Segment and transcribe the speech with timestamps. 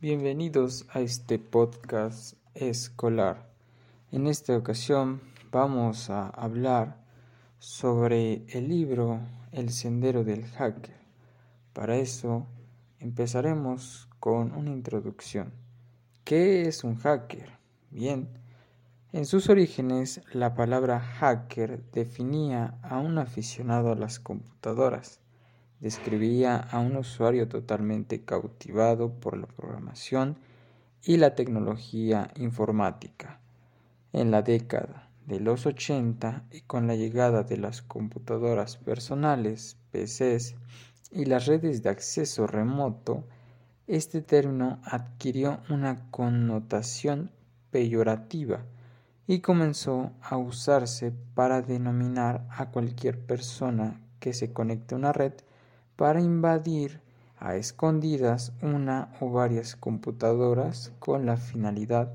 [0.00, 3.50] Bienvenidos a este podcast escolar.
[4.12, 7.02] En esta ocasión vamos a hablar
[7.58, 9.18] sobre el libro
[9.50, 10.94] El sendero del hacker.
[11.72, 12.46] Para eso
[13.00, 15.52] empezaremos con una introducción.
[16.22, 17.58] ¿Qué es un hacker?
[17.90, 18.28] Bien,
[19.12, 25.18] en sus orígenes la palabra hacker definía a un aficionado a las computadoras
[25.80, 30.36] describía a un usuario totalmente cautivado por la programación
[31.04, 33.40] y la tecnología informática.
[34.12, 40.54] En la década de los 80 y con la llegada de las computadoras personales, PCs
[41.12, 43.24] y las redes de acceso remoto,
[43.86, 47.30] este término adquirió una connotación
[47.70, 48.64] peyorativa
[49.26, 55.34] y comenzó a usarse para denominar a cualquier persona que se conecte a una red
[55.98, 57.00] para invadir
[57.40, 62.14] a escondidas una o varias computadoras con la finalidad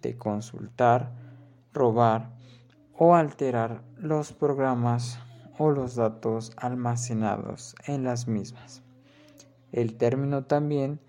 [0.00, 1.10] de consultar,
[1.72, 2.30] robar
[2.96, 5.18] o alterar los programas
[5.58, 8.84] o los datos almacenados en las mismas.
[9.72, 11.00] El término también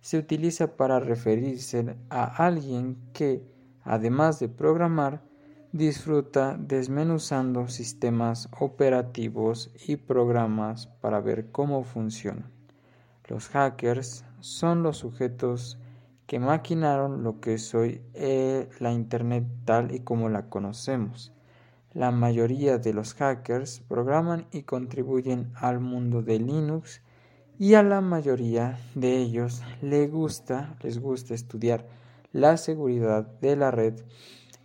[0.00, 3.42] se utiliza para referirse a alguien que,
[3.84, 5.20] además de programar,
[5.72, 12.50] disfruta desmenuzando sistemas operativos y programas para ver cómo funcionan.
[13.28, 15.78] Los hackers son los sujetos
[16.26, 21.32] que maquinaron lo que es hoy eh, la Internet tal y como la conocemos.
[21.92, 27.00] La mayoría de los hackers programan y contribuyen al mundo de Linux
[27.58, 31.86] y a la mayoría de ellos les gusta, les gusta estudiar
[32.32, 33.94] la seguridad de la red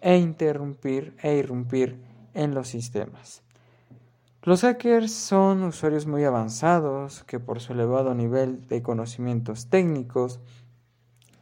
[0.01, 2.01] e interrumpir e irrumpir
[2.33, 3.43] en los sistemas.
[4.43, 10.39] Los hackers son usuarios muy avanzados que por su elevado nivel de conocimientos técnicos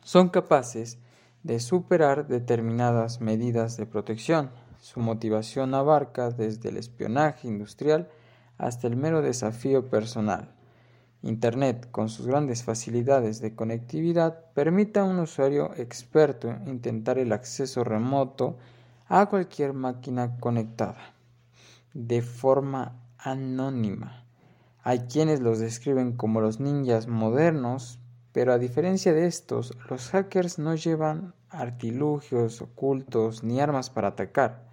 [0.04, 1.00] son capaces
[1.44, 4.52] de superar determinadas medidas de protección.
[4.82, 8.10] Su motivación abarca desde el espionaje industrial
[8.58, 10.59] hasta el mero desafío personal.
[11.22, 17.84] Internet, con sus grandes facilidades de conectividad, permite a un usuario experto intentar el acceso
[17.84, 18.58] remoto
[19.08, 21.14] a cualquier máquina conectada
[21.94, 24.24] de forma anónima.
[24.84, 28.00] Hay quienes los describen como los ninjas modernos,
[28.32, 34.64] pero a diferencia de estos, los hackers no llevan artilugios ocultos ni armas para atacar.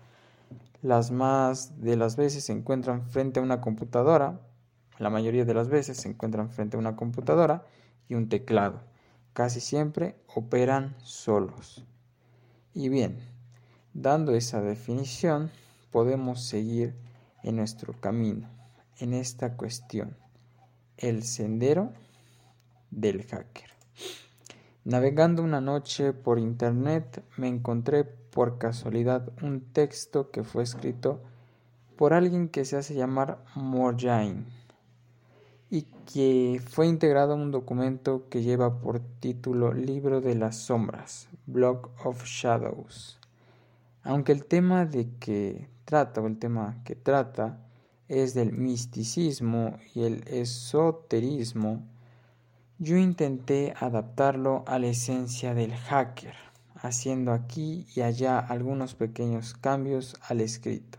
[0.82, 4.40] Las más de las veces se encuentran frente a una computadora,
[4.98, 7.64] la mayoría de las veces se encuentran frente a una computadora
[8.08, 8.80] y un teclado.
[9.32, 11.84] Casi siempre operan solos.
[12.72, 13.18] Y bien,
[13.92, 15.50] dando esa definición,
[15.90, 16.94] podemos seguir
[17.42, 18.48] en nuestro camino,
[18.98, 20.16] en esta cuestión,
[20.96, 21.92] el sendero
[22.90, 23.70] del hacker.
[24.84, 31.22] Navegando una noche por internet me encontré por casualidad un texto que fue escrito
[31.96, 34.55] por alguien que se hace llamar Morjain
[35.70, 35.82] y
[36.12, 41.90] que fue integrado a un documento que lleva por título Libro de las Sombras, Block
[42.04, 43.18] of Shadows.
[44.02, 47.58] Aunque el tema de que trata o el tema que trata
[48.08, 51.82] es del misticismo y el esoterismo,
[52.78, 56.34] yo intenté adaptarlo a la esencia del hacker,
[56.76, 60.98] haciendo aquí y allá algunos pequeños cambios al escrito.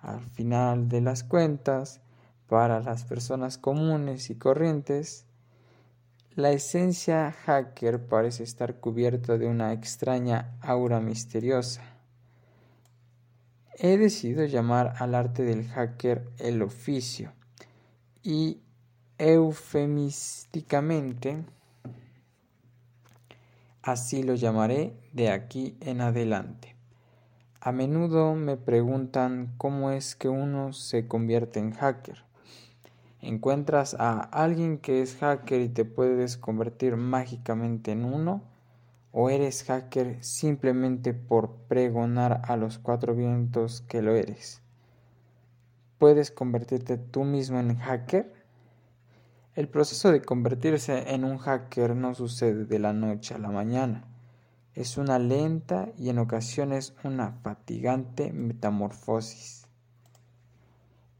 [0.00, 2.00] Al final de las cuentas,
[2.52, 5.24] para las personas comunes y corrientes,
[6.34, 11.80] la esencia hacker parece estar cubierta de una extraña aura misteriosa.
[13.78, 17.32] He decidido llamar al arte del hacker el oficio
[18.22, 18.60] y
[19.16, 21.46] eufemísticamente
[23.80, 26.76] así lo llamaré de aquí en adelante.
[27.62, 32.30] A menudo me preguntan cómo es que uno se convierte en hacker
[33.22, 38.42] encuentras a alguien que es hacker y te puedes convertir mágicamente en uno,
[39.12, 44.60] o eres hacker simplemente por pregonar a los cuatro vientos que lo eres.
[45.98, 48.32] ¿Puedes convertirte tú mismo en hacker?
[49.54, 54.04] El proceso de convertirse en un hacker no sucede de la noche a la mañana.
[54.74, 59.61] Es una lenta y en ocasiones una fatigante metamorfosis.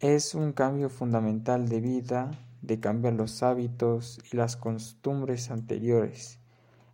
[0.02, 6.40] Es un cambio fundamental de vida, de cambiar los hábitos y las costumbres anteriores.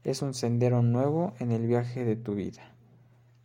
[0.04, 2.74] Es un sendero nuevo en el viaje de tu vida.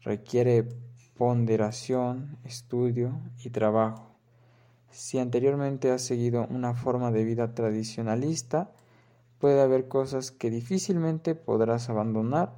[0.01, 0.67] Requiere
[1.15, 4.17] ponderación, estudio y trabajo.
[4.89, 8.69] Si anteriormente has seguido una forma de vida tradicionalista,
[9.39, 12.53] puede haber cosas que difícilmente podrás abandonar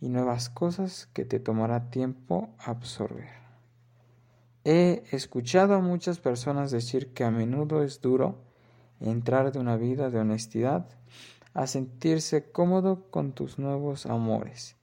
[0.00, 3.43] y nuevas cosas que te tomará tiempo absorber.
[4.66, 8.38] He escuchado a muchas personas decir que a menudo es duro
[8.98, 10.88] entrar de una vida de honestidad
[11.52, 14.76] a sentirse cómodo con tus nuevos amores,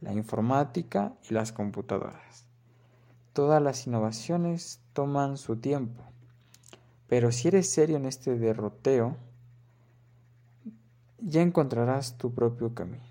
[0.00, 2.46] la informática y las computadoras.
[3.32, 6.02] Todas las innovaciones toman su tiempo,
[7.06, 9.16] pero si eres serio en este derroteo,
[11.18, 13.04] ya encontrarás tu propio camino.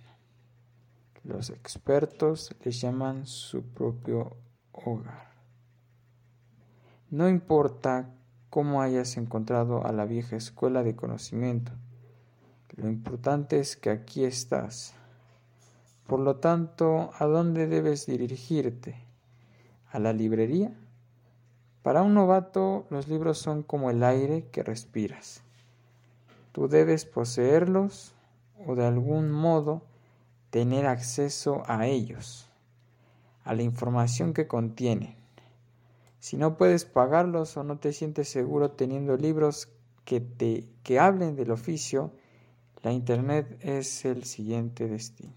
[1.24, 4.36] Los expertos les llaman su propio
[4.74, 5.31] hogar.
[7.12, 8.10] No importa
[8.50, 11.74] cómo hayas encontrado a la vieja escuela de conocimiento,
[12.78, 14.94] lo importante es que aquí estás.
[16.08, 18.96] Por lo tanto, ¿a dónde debes dirigirte?
[19.92, 20.74] ¿A la librería?
[21.84, 25.44] Para un novato, los libros son como el aire que respiras.
[26.54, 28.16] Tú debes poseerlos
[28.66, 29.82] o de algún modo
[30.50, 32.50] tener acceso a ellos,
[33.44, 35.21] a la información que contienen.
[36.22, 39.70] Si no puedes pagarlos o no te sientes seguro teniendo libros
[40.06, 42.12] que te que hablen del oficio,
[42.84, 45.34] la internet es el siguiente destino.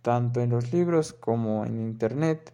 [0.00, 2.52] Tanto en los libros como en internet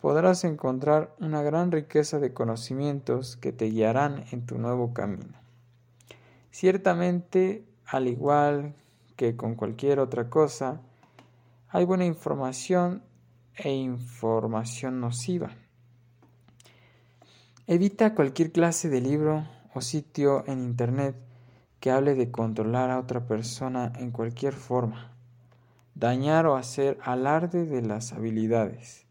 [0.00, 5.38] podrás encontrar una gran riqueza de conocimientos que te guiarán en tu nuevo camino.
[6.50, 8.74] Ciertamente, al igual
[9.16, 10.80] que con cualquier otra cosa,
[11.68, 13.02] hay buena información
[13.54, 15.50] e información nociva.
[17.68, 21.14] Evita cualquier clase de libro o sitio en Internet
[21.78, 25.12] que hable de controlar a otra persona en cualquier forma,
[25.94, 29.06] dañar o hacer alarde de las habilidades.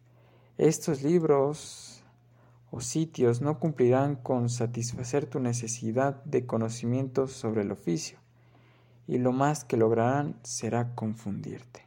[0.57, 2.03] Estos libros
[2.71, 8.17] o sitios no cumplirán con satisfacer tu necesidad de conocimientos sobre el oficio,
[9.07, 11.85] y lo más que lograrán será confundirte.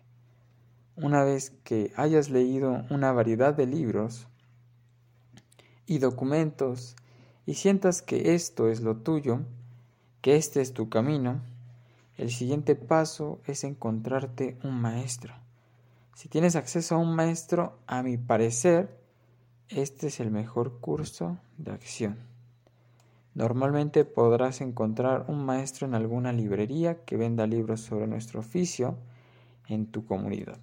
[0.96, 4.28] Una vez que hayas leído una variedad de libros
[5.86, 6.96] y documentos
[7.46, 9.40] y sientas que esto es lo tuyo,
[10.20, 11.42] que este es tu camino,
[12.16, 15.34] el siguiente paso es encontrarte un maestro.
[16.14, 18.88] Si tienes acceso a un maestro, a mi parecer,
[19.68, 22.18] este es el mejor curso de acción.
[23.34, 28.96] Normalmente podrás encontrar un maestro en alguna librería que venda libros sobre nuestro oficio
[29.66, 30.60] en tu comunidad.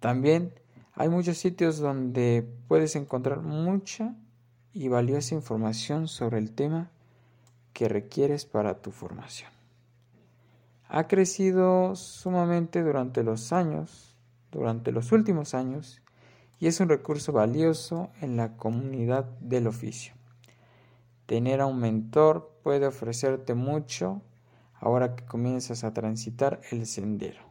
[0.00, 0.52] También
[0.92, 4.14] hay muchos sitios donde puedes encontrar mucha
[4.78, 6.88] y valiosa información sobre el tema
[7.72, 9.50] que requieres para tu formación.
[10.88, 14.14] Ha crecido sumamente durante los años,
[14.52, 16.00] durante los últimos años,
[16.60, 20.14] y es un recurso valioso en la comunidad del oficio.
[21.26, 24.22] Tener a un mentor puede ofrecerte mucho
[24.74, 27.47] ahora que comienzas a transitar el sendero.